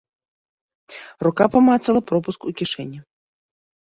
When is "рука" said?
1.27-1.45